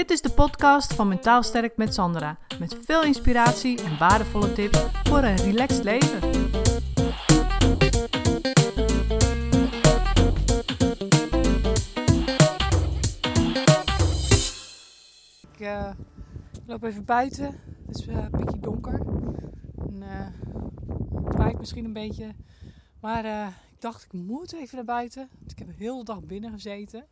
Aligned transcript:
Dit 0.00 0.10
is 0.10 0.20
de 0.20 0.30
podcast 0.30 0.94
van 0.94 1.08
Mentaal 1.08 1.42
Sterk 1.42 1.76
met 1.76 1.94
Sandra. 1.94 2.38
Met 2.58 2.76
veel 2.84 3.02
inspiratie 3.02 3.82
en 3.82 3.98
waardevolle 3.98 4.52
tips 4.52 4.78
voor 5.04 5.22
een 5.22 5.36
relaxed 5.36 5.84
leven. 5.84 6.28
Ik 15.52 15.60
uh, 15.60 15.90
loop 16.66 16.82
even 16.82 17.04
buiten. 17.04 17.60
Het 17.86 17.98
is 17.98 18.06
uh, 18.06 18.14
een 18.14 18.30
beetje 18.30 18.60
donker. 18.60 19.00
En, 19.78 20.02
uh, 20.02 20.26
het 21.24 21.36
waait 21.36 21.58
misschien 21.58 21.84
een 21.84 21.92
beetje. 21.92 22.34
Maar 23.00 23.24
ik 23.48 23.80
dacht, 23.80 24.04
ik 24.04 24.12
moet 24.12 24.52
even 24.52 24.76
naar 24.76 24.84
buiten. 24.84 25.28
Want 25.38 25.50
ik 25.50 25.58
heb 25.58 25.66
de 25.68 25.74
hele 25.84 26.04
dag 26.04 26.22
binnen 26.22 26.50
gezeten. 26.50 27.06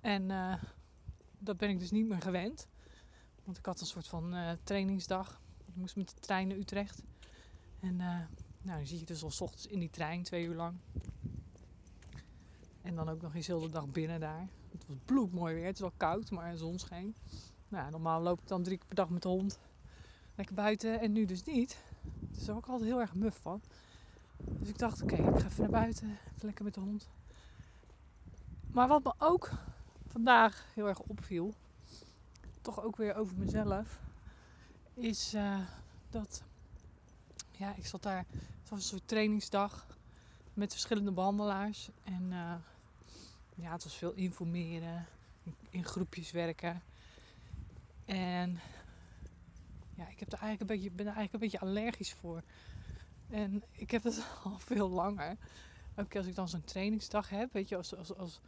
En 0.00 0.30
dat 1.40 1.56
ben 1.56 1.68
ik 1.68 1.78
dus 1.78 1.90
niet 1.90 2.08
meer 2.08 2.22
gewend. 2.22 2.66
Want 3.44 3.58
ik 3.58 3.66
had 3.66 3.80
een 3.80 3.86
soort 3.86 4.08
van 4.08 4.34
uh, 4.34 4.50
trainingsdag. 4.62 5.40
Ik 5.64 5.76
moest 5.76 5.96
met 5.96 6.08
de 6.08 6.20
trein 6.20 6.48
naar 6.48 6.56
Utrecht. 6.56 7.02
En 7.80 7.94
uh, 7.94 8.18
nou, 8.62 8.78
dan 8.78 8.86
zie 8.86 8.98
je 8.98 9.04
dus 9.04 9.22
al 9.22 9.30
s 9.30 9.40
ochtends 9.40 9.66
in 9.66 9.78
die 9.78 9.90
trein, 9.90 10.22
twee 10.22 10.44
uur 10.44 10.54
lang. 10.54 10.76
En 12.82 12.94
dan 12.94 13.08
ook 13.08 13.22
nog 13.22 13.34
eens 13.34 13.46
heel 13.46 13.60
de 13.60 13.70
dag 13.70 13.86
binnen 13.86 14.20
daar. 14.20 14.48
Het 14.72 14.86
was 14.86 14.96
bloedmooi 15.04 15.54
weer. 15.54 15.64
Het 15.64 15.74
is 15.74 15.80
wel 15.80 15.92
koud, 15.96 16.30
maar 16.30 16.56
zon 16.56 16.78
scheen. 16.78 17.14
Nou, 17.68 17.90
normaal 17.90 18.20
loop 18.20 18.40
ik 18.40 18.48
dan 18.48 18.62
drie 18.62 18.76
keer 18.78 18.86
per 18.86 18.96
dag 18.96 19.08
met 19.10 19.22
de 19.22 19.28
hond. 19.28 19.58
Lekker 20.34 20.54
buiten 20.54 21.00
en 21.00 21.12
nu 21.12 21.24
dus 21.24 21.44
niet. 21.44 21.82
Dus 22.20 22.44
daar 22.44 22.54
word 22.54 22.66
ik 22.66 22.70
altijd 22.70 22.90
heel 22.90 23.00
erg 23.00 23.14
muf 23.14 23.38
van. 23.42 23.60
Dus 24.36 24.68
ik 24.68 24.78
dacht, 24.78 25.02
oké, 25.02 25.14
ik 25.14 25.38
ga 25.38 25.46
even 25.46 25.60
naar 25.60 25.70
buiten. 25.70 26.08
Even 26.08 26.46
lekker 26.46 26.64
met 26.64 26.74
de 26.74 26.80
hond. 26.80 27.08
Maar 28.72 28.88
wat 28.88 29.02
me 29.02 29.12
ook 29.18 29.50
vandaag 30.10 30.66
heel 30.74 30.88
erg 30.88 30.98
opviel, 30.98 31.54
toch 32.62 32.82
ook 32.82 32.96
weer 32.96 33.14
over 33.14 33.36
mezelf, 33.36 34.00
is 34.94 35.34
uh, 35.34 35.58
dat 36.10 36.42
ja, 37.60 37.74
ik 37.76 37.86
zat 37.86 38.02
daar, 38.02 38.26
het 38.60 38.68
was 38.68 38.78
een 38.78 38.84
soort 38.84 39.08
trainingsdag 39.08 39.86
met 40.54 40.72
verschillende 40.72 41.12
behandelaars. 41.12 41.90
En 42.04 42.22
uh, 42.22 42.54
ja, 43.54 43.72
het 43.72 43.84
was 43.84 43.96
veel 43.96 44.12
informeren, 44.12 45.06
in, 45.42 45.54
in, 45.70 45.84
groepjes 45.84 46.30
werken. 46.30 46.82
En 48.04 48.60
ja, 49.94 50.08
ik 50.08 50.20
heb 50.20 50.32
er 50.32 50.38
eigenlijk 50.38 50.60
een 50.60 50.76
beetje, 50.76 50.90
ben 50.90 51.06
er 51.06 51.14
eigenlijk 51.16 51.32
een 51.32 51.50
beetje 51.50 51.60
allergisch 51.60 52.12
voor. 52.12 52.42
En 53.30 53.62
ik 53.72 53.90
heb 53.90 54.02
het 54.02 54.26
al 54.44 54.58
veel 54.58 54.88
langer. 54.88 55.36
Ook 55.96 56.16
als 56.16 56.26
ik 56.26 56.34
dan 56.34 56.48
zo'n 56.48 56.64
trainingsdag 56.64 57.28
heb, 57.28 57.52
weet 57.52 57.68
je, 57.68 57.76
als, 57.76 57.96
als, 57.96 58.16
als 58.16 58.40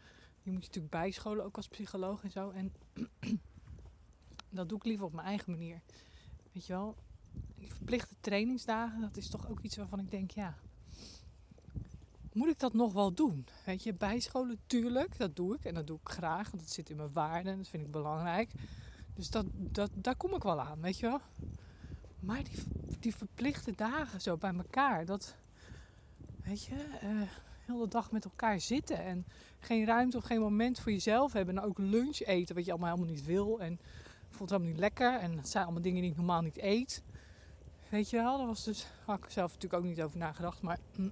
je 0.42 0.50
moet 0.50 0.60
je 0.62 0.66
natuurlijk 0.66 0.94
bijscholen, 0.94 1.44
ook 1.44 1.56
als 1.56 1.68
psycholoog 1.68 2.22
en 2.24 2.30
zo. 2.30 2.50
En 2.50 2.72
dat 4.50 4.68
doe 4.68 4.78
ik 4.78 4.84
liever 4.84 5.06
op 5.06 5.12
mijn 5.12 5.26
eigen 5.26 5.50
manier. 5.50 5.80
Weet 6.52 6.66
je 6.66 6.72
wel, 6.72 6.96
die 7.54 7.72
verplichte 7.72 8.14
trainingsdagen, 8.20 9.00
dat 9.00 9.16
is 9.16 9.28
toch 9.28 9.48
ook 9.48 9.60
iets 9.60 9.76
waarvan 9.76 9.98
ik 9.98 10.10
denk, 10.10 10.30
ja, 10.30 10.56
moet 12.32 12.48
ik 12.48 12.58
dat 12.58 12.74
nog 12.74 12.92
wel 12.92 13.12
doen? 13.14 13.46
Weet 13.64 13.82
je, 13.82 13.94
bijscholen, 13.94 14.60
tuurlijk, 14.66 15.18
dat 15.18 15.36
doe 15.36 15.54
ik 15.54 15.64
en 15.64 15.74
dat 15.74 15.86
doe 15.86 15.98
ik 16.02 16.08
graag, 16.08 16.50
want 16.50 16.62
dat 16.62 16.72
zit 16.72 16.90
in 16.90 16.96
mijn 16.96 17.12
waarden, 17.12 17.56
dat 17.56 17.68
vind 17.68 17.84
ik 17.84 17.90
belangrijk. 17.90 18.52
Dus 19.14 19.30
dat, 19.30 19.46
dat, 19.52 19.90
daar 19.94 20.16
kom 20.16 20.34
ik 20.34 20.42
wel 20.42 20.60
aan, 20.60 20.80
weet 20.80 20.98
je 20.98 21.06
wel. 21.06 21.20
Maar 22.20 22.44
die, 22.44 22.62
die 23.00 23.16
verplichte 23.16 23.72
dagen 23.76 24.20
zo 24.20 24.36
bij 24.36 24.54
elkaar, 24.54 25.04
dat, 25.04 25.34
weet 26.42 26.64
je, 26.64 26.98
uh, 27.02 27.22
heel 27.66 27.78
de 27.78 27.88
dag 27.88 28.10
met 28.10 28.24
elkaar 28.24 28.60
zitten 28.60 28.98
en 28.98 29.26
geen 29.60 29.86
ruimte 29.86 30.16
of 30.16 30.24
geen 30.24 30.40
moment 30.40 30.80
voor 30.80 30.92
jezelf 30.92 31.32
hebben. 31.32 31.58
En 31.58 31.64
ook 31.64 31.78
lunch 31.78 32.20
eten, 32.20 32.54
wat 32.54 32.64
je 32.64 32.70
allemaal 32.70 32.94
helemaal 32.94 33.14
niet 33.14 33.24
wil. 33.24 33.60
En 33.60 33.80
voelt 34.30 34.50
helemaal 34.50 34.70
niet 34.70 34.80
lekker. 34.80 35.18
En 35.18 35.36
het 35.36 35.48
zijn 35.48 35.64
allemaal 35.64 35.82
dingen 35.82 36.02
die 36.02 36.10
ik 36.10 36.16
normaal 36.16 36.40
niet 36.40 36.58
eet. 36.58 37.02
Weet 37.88 38.10
je 38.10 38.16
wel, 38.16 38.38
daar 38.38 38.46
was 38.46 38.64
dus, 38.64 38.86
had 39.04 39.18
ik 39.18 39.30
zelf 39.30 39.52
natuurlijk 39.52 39.82
ook 39.82 39.88
niet 39.88 40.02
over 40.02 40.18
nagedacht. 40.18 40.62
Maar 40.62 40.78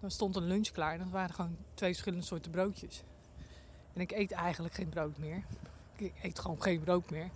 dan 0.00 0.10
stond 0.10 0.36
een 0.36 0.46
lunch 0.46 0.68
klaar 0.68 0.92
en 0.92 0.98
dat 0.98 1.08
waren 1.08 1.34
gewoon 1.34 1.56
twee 1.74 1.90
verschillende 1.90 2.24
soorten 2.24 2.50
broodjes. 2.50 3.02
En 3.92 4.00
ik 4.00 4.12
eet 4.12 4.32
eigenlijk 4.32 4.74
geen 4.74 4.88
brood 4.88 5.18
meer. 5.18 5.44
Ik 5.96 6.12
eet 6.22 6.38
gewoon 6.38 6.62
geen 6.62 6.80
brood 6.80 7.10
meer. 7.10 7.30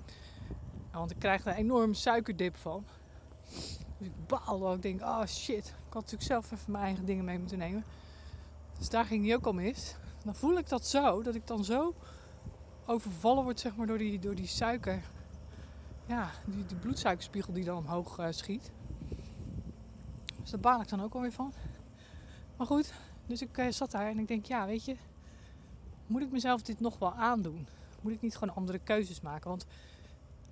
Want 0.92 1.10
ik 1.10 1.18
krijg 1.18 1.44
er 1.44 1.50
een 1.50 1.56
enorme 1.56 1.94
suikerdip 1.94 2.56
van. 2.56 2.84
Dus 4.30 4.74
ik 4.74 4.82
denk, 4.82 5.00
oh 5.00 5.26
shit. 5.26 5.66
Ik 5.66 5.92
had 5.92 6.02
natuurlijk 6.02 6.22
zelf 6.22 6.52
even 6.52 6.72
mijn 6.72 6.84
eigen 6.84 7.04
dingen 7.04 7.24
mee 7.24 7.38
moeten 7.38 7.58
nemen. 7.58 7.84
Dus 8.78 8.88
daar 8.88 9.04
ging 9.04 9.22
die 9.22 9.36
ook 9.36 9.46
al 9.46 9.52
mis. 9.52 9.94
Dan 10.24 10.34
voel 10.34 10.58
ik 10.58 10.68
dat 10.68 10.86
zo, 10.86 11.22
dat 11.22 11.34
ik 11.34 11.46
dan 11.46 11.64
zo 11.64 11.94
overvallen 12.86 13.44
word 13.44 13.60
zeg 13.60 13.76
maar, 13.76 13.86
door, 13.86 13.98
die, 13.98 14.18
door 14.18 14.34
die 14.34 14.46
suiker. 14.46 15.02
Ja, 16.06 16.30
die, 16.44 16.66
die 16.66 16.76
bloedsuikerspiegel 16.76 17.52
die 17.52 17.64
dan 17.64 17.76
omhoog 17.76 18.18
uh, 18.18 18.26
schiet. 18.30 18.70
Dus 20.40 20.50
daar 20.50 20.60
baal 20.60 20.80
ik 20.80 20.88
dan 20.88 21.02
ook 21.02 21.14
alweer 21.14 21.32
van. 21.32 21.52
Maar 22.56 22.66
goed, 22.66 22.92
dus 23.26 23.42
ik 23.42 23.58
uh, 23.58 23.70
zat 23.70 23.90
daar 23.90 24.06
en 24.06 24.18
ik 24.18 24.28
denk, 24.28 24.44
ja, 24.46 24.66
weet 24.66 24.84
je, 24.84 24.96
moet 26.06 26.22
ik 26.22 26.30
mezelf 26.30 26.62
dit 26.62 26.80
nog 26.80 26.98
wel 26.98 27.12
aandoen? 27.12 27.66
Moet 28.00 28.12
ik 28.12 28.20
niet 28.20 28.36
gewoon 28.36 28.54
andere 28.54 28.78
keuzes 28.78 29.20
maken? 29.20 29.48
Want 29.48 29.66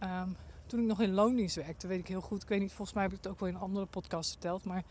um, 0.02 0.36
toen 0.68 0.80
ik 0.80 0.86
nog 0.86 1.00
in 1.00 1.14
loondienst 1.14 1.54
werkte, 1.54 1.86
weet 1.86 1.98
ik 1.98 2.08
heel 2.08 2.20
goed. 2.20 2.42
Ik 2.42 2.48
weet 2.48 2.60
niet, 2.60 2.72
volgens 2.72 2.92
mij 2.92 3.02
heb 3.02 3.12
ik 3.12 3.18
het 3.22 3.32
ook 3.32 3.40
wel 3.40 3.48
in 3.48 3.54
een 3.54 3.60
andere 3.60 3.86
podcast 3.86 4.30
verteld. 4.30 4.64
Maar 4.64 4.84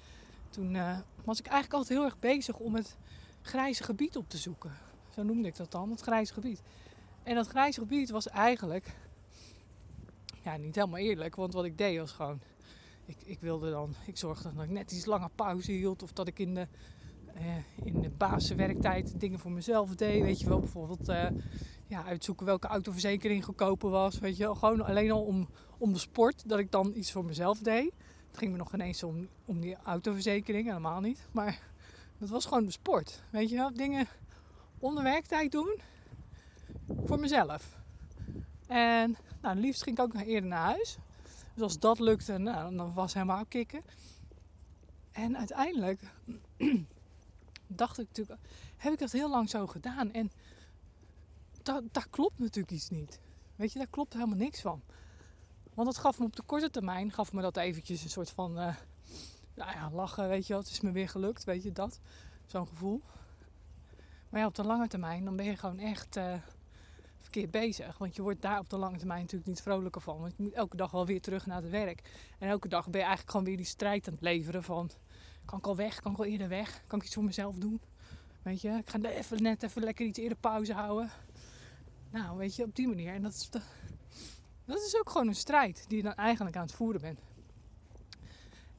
toen 0.49 0.73
uh, 0.73 0.97
was 1.23 1.39
ik 1.39 1.45
eigenlijk 1.45 1.73
altijd 1.73 1.99
heel 1.99 2.07
erg 2.07 2.19
bezig 2.19 2.57
om 2.57 2.75
het 2.75 2.97
grijze 3.41 3.83
gebied 3.83 4.17
op 4.17 4.29
te 4.29 4.37
zoeken. 4.37 4.71
Zo 5.16 5.23
noemde 5.23 5.47
ik 5.47 5.55
dat 5.55 5.71
dan, 5.71 5.89
het 5.89 6.01
grijze 6.01 6.33
gebied. 6.33 6.61
En 7.23 7.35
dat 7.35 7.47
grijze 7.47 7.79
gebied 7.79 8.09
was 8.09 8.27
eigenlijk, 8.27 8.95
ja, 10.43 10.57
niet 10.57 10.75
helemaal 10.75 10.99
eerlijk. 10.99 11.35
Want 11.35 11.53
wat 11.53 11.66
ik 11.66 11.77
deed 11.77 11.99
was 11.99 12.11
gewoon, 12.11 12.39
ik, 13.05 13.17
ik 13.25 13.39
wilde 13.39 13.69
dan, 13.69 13.95
ik 14.05 14.17
zorgde 14.17 14.53
dat 14.53 14.63
ik 14.63 14.69
net 14.69 14.91
iets 14.91 15.05
langer 15.05 15.29
pauze 15.35 15.71
hield. 15.71 16.03
Of 16.03 16.11
dat 16.11 16.27
ik 16.27 16.39
in 16.39 16.53
de, 16.53 16.67
in 17.83 18.01
de 18.01 18.09
basiswerktijd 18.09 19.19
dingen 19.19 19.39
voor 19.39 19.51
mezelf 19.51 19.95
deed. 19.95 20.21
Weet 20.21 20.39
je 20.39 20.47
wel, 20.47 20.59
bijvoorbeeld 20.59 21.09
uh, 21.09 21.27
ja, 21.87 22.03
uitzoeken 22.03 22.45
welke 22.45 22.67
autoverzekering 22.67 23.45
goedkoper 23.45 23.89
was. 23.89 24.19
Weet 24.19 24.37
je 24.37 24.43
wel, 24.43 24.55
gewoon 24.55 24.85
alleen 24.85 25.11
al 25.11 25.23
om, 25.23 25.47
om 25.77 25.93
de 25.93 25.99
sport, 25.99 26.49
dat 26.49 26.59
ik 26.59 26.71
dan 26.71 26.91
iets 26.95 27.11
voor 27.11 27.25
mezelf 27.25 27.59
deed. 27.59 27.91
Het 28.27 28.37
ging 28.37 28.51
me 28.51 28.57
nog 28.57 28.73
ineens 28.73 29.03
om, 29.03 29.27
om 29.45 29.59
die 29.59 29.75
autoverzekering, 29.83 30.67
helemaal 30.67 31.01
niet. 31.01 31.27
Maar 31.31 31.59
dat 32.17 32.29
was 32.29 32.45
gewoon 32.45 32.65
de 32.65 32.71
sport. 32.71 33.23
Weet 33.29 33.49
je 33.49 33.55
wel, 33.55 33.73
dingen 33.73 34.07
onder 34.79 35.03
werktijd 35.03 35.51
doen 35.51 35.79
voor 37.05 37.19
mezelf. 37.19 37.77
En 38.67 39.17
nou, 39.41 39.55
liefst 39.59 39.83
ging 39.83 39.97
ik 39.97 40.03
ook 40.03 40.13
nog 40.13 40.23
eerder 40.23 40.49
naar 40.49 40.65
huis. 40.65 40.97
Dus 41.53 41.63
als 41.63 41.79
dat 41.79 41.99
lukte, 41.99 42.37
nou, 42.37 42.75
dan 42.75 42.93
was 42.93 43.13
helemaal 43.13 43.45
kicken. 43.45 43.81
En 45.11 45.37
uiteindelijk 45.37 45.99
dacht 47.67 48.00
ik 48.00 48.07
natuurlijk, 48.07 48.39
heb 48.78 48.94
ik 48.94 49.00
dat 49.00 49.11
heel 49.11 49.29
lang 49.29 49.50
zo 49.50 49.67
gedaan. 49.67 50.11
En 50.11 50.31
dat, 51.63 51.83
daar 51.91 52.07
klopt 52.09 52.39
natuurlijk 52.39 52.72
iets 52.72 52.89
niet. 52.89 53.19
Weet 53.55 53.72
je, 53.72 53.78
daar 53.78 53.88
klopt 53.88 54.13
helemaal 54.13 54.38
niks 54.38 54.61
van. 54.61 54.81
Want 55.73 55.88
het 55.88 55.97
gaf 55.97 56.19
me 56.19 56.25
op 56.25 56.35
de 56.35 56.44
korte 56.44 56.69
termijn, 56.69 57.11
gaf 57.11 57.33
me 57.33 57.41
dat 57.41 57.57
eventjes 57.57 58.03
een 58.03 58.09
soort 58.09 58.29
van, 58.29 58.51
uh, 58.51 58.75
nou 59.53 59.72
ja, 59.72 59.89
lachen, 59.91 60.28
weet 60.28 60.47
je 60.47 60.53
wel. 60.53 60.61
Het 60.61 60.72
is 60.72 60.81
me 60.81 60.91
weer 60.91 61.09
gelukt, 61.09 61.44
weet 61.44 61.63
je, 61.63 61.72
dat. 61.72 62.00
Zo'n 62.45 62.67
gevoel. 62.67 63.01
Maar 64.29 64.39
ja, 64.39 64.47
op 64.47 64.55
de 64.55 64.63
lange 64.63 64.88
termijn, 64.88 65.25
dan 65.25 65.35
ben 65.35 65.45
je 65.45 65.57
gewoon 65.57 65.79
echt 65.79 66.17
uh, 66.17 66.34
verkeerd 67.17 67.51
bezig. 67.51 67.97
Want 67.97 68.16
je 68.16 68.22
wordt 68.22 68.41
daar 68.41 68.59
op 68.59 68.69
de 68.69 68.78
lange 68.78 68.97
termijn 68.97 69.22
natuurlijk 69.22 69.49
niet 69.49 69.61
vrolijker 69.61 70.01
van. 70.01 70.19
Want 70.19 70.34
je 70.38 70.44
moet 70.44 70.53
elke 70.53 70.78
dag 70.78 70.91
wel 70.91 71.05
weer 71.05 71.22
terug 71.22 71.45
naar 71.45 71.61
het 71.61 71.72
werk. 71.72 72.01
En 72.39 72.49
elke 72.49 72.67
dag 72.67 72.84
ben 72.84 72.99
je 72.99 73.05
eigenlijk 73.05 73.31
gewoon 73.31 73.45
weer 73.45 73.57
die 73.57 73.66
strijd 73.66 74.07
aan 74.07 74.13
het 74.13 74.22
leveren 74.22 74.63
van... 74.63 74.91
Kan 75.47 75.59
ik 75.59 75.68
al 75.68 75.75
weg? 75.75 76.00
Kan 76.00 76.12
ik 76.12 76.18
al 76.18 76.25
eerder 76.25 76.47
weg? 76.47 76.81
Kan 76.88 77.00
ik 77.00 77.06
iets 77.06 77.13
voor 77.13 77.24
mezelf 77.24 77.56
doen? 77.56 77.81
Weet 78.41 78.62
je, 78.62 78.69
ik 78.69 78.90
ga 78.90 79.00
even, 79.00 79.41
net 79.41 79.63
even 79.63 79.84
lekker 79.84 80.06
iets 80.06 80.19
eerder 80.19 80.38
pauze 80.38 80.74
houden. 80.74 81.12
Nou, 82.09 82.38
weet 82.38 82.56
je, 82.56 82.63
op 82.63 82.75
die 82.75 82.88
manier. 82.88 83.13
En 83.13 83.22
dat 83.22 83.34
is, 83.34 83.50
dat 84.66 84.82
is 84.82 84.97
ook 84.99 85.09
gewoon 85.09 85.28
een 85.28 85.35
strijd 85.35 85.85
die 85.88 85.97
je 85.97 86.03
dan 86.03 86.16
eigenlijk 86.16 86.55
aan 86.55 86.66
het 86.66 86.72
voeren 86.72 87.02
bent. 87.02 87.20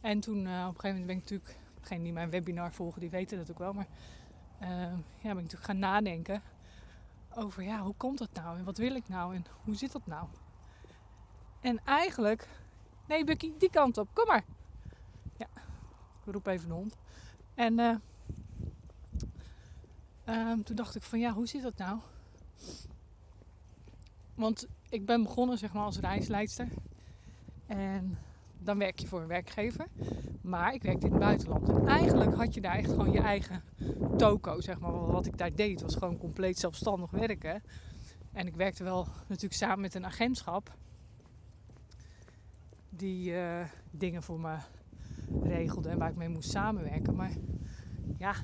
En 0.01 0.21
toen 0.21 0.47
uh, 0.47 0.67
op 0.69 0.75
een 0.75 0.81
gegeven 0.81 0.89
moment 0.89 1.07
ben 1.07 1.17
ik 1.17 1.23
natuurlijk, 1.23 1.57
degenen 1.81 2.03
die 2.03 2.13
mijn 2.13 2.31
webinar 2.31 2.73
volgen, 2.73 3.01
die 3.01 3.11
weten 3.11 3.39
dat 3.39 3.51
ook 3.51 3.59
wel, 3.59 3.73
maar 3.73 3.87
uh, 4.63 4.69
ja, 4.69 4.95
ben 5.21 5.31
ik 5.31 5.35
natuurlijk 5.35 5.65
gaan 5.65 5.79
nadenken 5.79 6.43
over 7.35 7.63
ja, 7.63 7.83
hoe 7.83 7.95
komt 7.97 8.19
dat 8.19 8.33
nou 8.33 8.59
en 8.59 8.65
wat 8.65 8.79
wil 8.79 8.95
ik 8.95 9.09
nou 9.09 9.35
en 9.35 9.47
hoe 9.65 9.75
zit 9.75 9.93
dat 9.93 10.07
nou? 10.07 10.27
En 11.61 11.81
eigenlijk, 11.85 12.49
nee 13.07 13.25
Bucky, 13.25 13.53
die 13.59 13.71
kant 13.71 13.99
op, 13.99 14.09
kom 14.13 14.27
maar. 14.27 14.45
Ja, 15.37 15.47
roep 16.33 16.47
even 16.47 16.69
de 16.69 16.75
hond. 16.75 16.97
En 17.55 17.79
uh, 20.25 20.53
toen 20.65 20.77
dacht 20.77 20.97
ik 20.97 21.03
van 21.03 21.19
ja, 21.19 21.33
hoe 21.33 21.47
zit 21.47 21.63
dat 21.63 21.77
nou? 21.77 21.99
Want 24.35 24.67
ik 24.89 25.07
ben 25.07 25.23
begonnen 25.23 25.59
zeg 25.59 25.73
maar 25.73 25.85
als 25.85 25.99
reisleidster. 25.99 26.69
En 27.67 28.19
dan 28.59 28.79
werk 28.79 28.99
je 28.99 29.07
voor 29.07 29.21
een 29.21 29.27
werkgever. 29.27 29.87
Maar 30.41 30.75
ik 30.75 30.83
werkte 30.83 31.07
in 31.07 31.13
het 31.13 31.21
buitenland. 31.21 31.69
En 31.69 31.87
eigenlijk 31.87 32.35
had 32.35 32.55
je 32.55 32.61
daar 32.61 32.77
echt 32.77 32.91
gewoon 32.91 33.13
je 33.13 33.21
eigen 33.21 33.63
toko, 34.17 34.61
zeg 34.61 34.79
maar. 34.79 34.93
Wat 34.93 35.27
ik 35.27 35.39
daar 35.39 35.55
deed 35.55 35.81
was 35.81 35.95
gewoon 35.95 36.19
compleet 36.19 36.59
zelfstandig 36.59 37.11
werken. 37.11 37.63
En 38.33 38.47
ik 38.47 38.55
werkte 38.55 38.85
wel 38.85 39.09
natuurlijk 39.27 39.55
samen 39.55 39.81
met 39.81 39.95
een 39.95 40.07
agentschap 40.07 40.77
die 42.89 43.31
uh, 43.31 43.65
dingen 43.91 44.23
voor 44.23 44.41
me 44.41 44.57
regelde 45.43 45.89
en 45.89 45.99
waar 45.99 46.11
ik 46.11 46.17
mee 46.17 46.29
moest 46.29 46.51
samenwerken. 46.51 47.15
Maar 47.15 47.33
ja, 48.19 48.35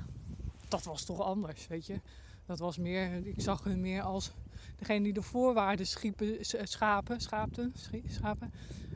dat 0.69 0.85
was 0.85 1.05
toch 1.05 1.21
anders, 1.21 1.67
weet 1.67 1.87
je. 1.87 2.01
Dat 2.47 2.59
was 2.59 2.79
meer, 2.79 3.27
ik 3.27 3.41
zag 3.41 3.65
hun 3.65 3.81
meer 3.81 4.03
als 4.03 4.33
degene 4.77 5.03
die 5.03 5.13
de 5.13 5.23
voorwaarden 5.23 5.87
schiepen, 5.87 6.37
schapen, 6.43 7.21
schaapten, 7.21 7.73
schapen. 8.07 8.53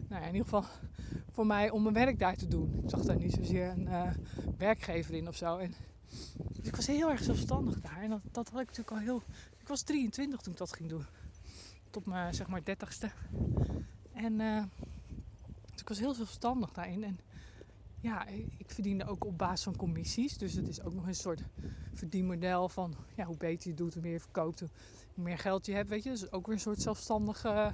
Nou 0.09 0.23
ja, 0.23 0.29
in 0.29 0.35
ieder 0.35 0.49
geval 0.49 0.65
voor 1.31 1.47
mij 1.47 1.71
om 1.71 1.83
mijn 1.83 1.95
werk 1.95 2.19
daar 2.19 2.37
te 2.37 2.49
doen. 2.49 2.81
Ik 2.85 2.91
zag 2.91 3.01
daar 3.01 3.17
niet 3.17 3.33
zozeer 3.33 3.69
een 3.69 3.87
uh, 3.87 4.11
werkgever 4.59 5.15
in 5.15 5.29
of 5.29 5.37
zo. 5.37 5.57
En, 5.57 5.75
ik 6.63 6.77
was 6.77 6.87
heel 6.87 7.11
erg 7.11 7.23
zelfstandig 7.23 7.81
daar. 7.81 8.03
En 8.03 8.11
dat, 8.11 8.21
dat 8.33 8.49
had 8.49 8.61
ik 8.61 8.67
natuurlijk 8.67 8.97
al 8.97 8.99
heel... 8.99 9.23
Ik 9.59 9.69
was 9.69 9.83
23 9.83 10.41
toen 10.41 10.53
ik 10.53 10.59
dat 10.59 10.73
ging 10.73 10.89
doen. 10.89 11.05
Tot 11.91 12.07
mijn, 12.07 12.35
zeg 12.35 12.49
maar, 12.49 12.61
30ste. 12.61 13.09
En 14.13 14.41
uh, 14.41 14.63
dus 15.71 15.81
ik 15.81 15.89
was 15.89 15.99
heel 15.99 16.15
zelfstandig 16.15 16.73
daarin. 16.73 17.05
En 17.05 17.19
ja, 18.01 18.27
ik 18.57 18.71
verdiende 18.71 19.07
ook 19.07 19.25
op 19.25 19.39
basis 19.39 19.63
van 19.63 19.77
commissies. 19.77 20.39
Dus 20.39 20.55
het 20.55 20.69
is 20.69 20.83
ook 20.83 20.95
nog 20.95 21.07
een 21.07 21.15
soort 21.15 21.43
verdienmodel 21.93 22.69
van 22.69 22.95
ja, 23.17 23.25
hoe 23.25 23.37
beter 23.37 23.71
je 23.71 23.77
doet, 23.77 23.95
hoe 23.95 24.03
meer 24.03 24.13
je 24.13 24.21
verkoopt, 24.21 24.61
hoe 24.61 24.69
meer 25.25 25.39
geld 25.39 25.67
je 25.67 25.73
hebt. 25.73 25.89
Weet 25.89 26.03
je, 26.03 26.11
dus 26.11 26.33
ook 26.33 26.47
weer 26.47 26.55
een 26.55 26.61
soort 26.61 26.83
zelfstandige 26.83 27.73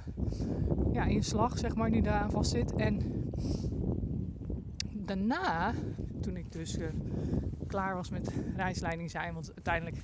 ja, 0.91 1.05
inslag, 1.05 1.57
zeg 1.57 1.75
maar, 1.75 1.91
die 1.91 2.01
daaraan 2.01 2.31
vast 2.31 2.51
zit. 2.51 2.75
En 2.75 3.01
daarna, 4.93 5.73
toen 6.21 6.37
ik 6.37 6.51
dus 6.51 6.77
uh, 6.77 6.87
klaar 7.67 7.95
was 7.95 8.09
met 8.09 8.31
reisleiding 8.55 9.11
zijn, 9.11 9.33
want 9.33 9.51
uiteindelijk 9.55 10.03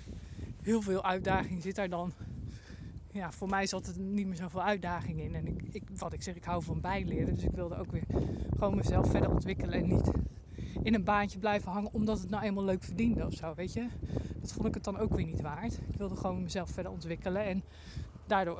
heel 0.62 0.81
veel 0.81 1.03
uitdaging 1.03 1.62
zit 1.62 1.75
daar 1.75 1.89
dan. 1.89 2.13
Ja, 3.13 3.31
voor 3.31 3.49
mij 3.49 3.67
zat 3.67 3.87
er 3.87 3.99
niet 3.99 4.27
meer 4.27 4.35
zoveel 4.35 4.63
uitdaging 4.63 5.21
in. 5.21 5.35
En 5.35 5.47
ik, 5.47 5.63
ik, 5.71 5.83
wat 5.95 6.13
ik 6.13 6.21
zeg, 6.21 6.35
ik 6.35 6.43
hou 6.43 6.63
van 6.63 6.81
bijleren. 6.81 7.33
Dus 7.33 7.43
ik 7.43 7.51
wilde 7.51 7.75
ook 7.75 7.91
weer 7.91 8.05
gewoon 8.57 8.75
mezelf 8.75 9.09
verder 9.09 9.29
ontwikkelen. 9.29 9.73
En 9.73 9.87
niet 9.87 10.11
in 10.83 10.93
een 10.93 11.03
baantje 11.03 11.39
blijven 11.39 11.71
hangen 11.71 11.93
omdat 11.93 12.19
het 12.19 12.29
nou 12.29 12.43
eenmaal 12.43 12.63
leuk 12.63 12.83
verdiende 12.83 13.25
of 13.25 13.33
zo, 13.33 13.53
weet 13.55 13.73
je. 13.73 13.87
Dat 14.39 14.51
vond 14.51 14.67
ik 14.67 14.73
het 14.73 14.83
dan 14.83 14.97
ook 14.97 15.13
weer 15.15 15.25
niet 15.25 15.41
waard. 15.41 15.73
Ik 15.73 15.97
wilde 15.97 16.15
gewoon 16.15 16.43
mezelf 16.43 16.69
verder 16.69 16.91
ontwikkelen 16.91 17.43
en 17.43 17.63
daardoor 18.27 18.53
ook 18.53 18.59